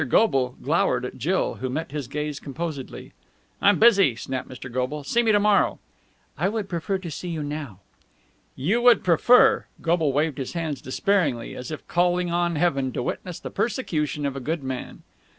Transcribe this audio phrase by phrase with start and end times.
[0.09, 3.13] Goble glowered at Jill, who met his gaze composedly.
[3.61, 4.71] "I'm busy!" snapped Mr.
[4.73, 5.03] Goble.
[5.03, 5.77] "See me to morrow!"
[6.39, 7.81] "I would prefer to see you now."
[8.55, 9.83] "You would prefer!" Mr.
[9.83, 14.35] Goble waved his hands despairingly, as if calling on heaven to witness the persecution of
[14.35, 15.03] a good man.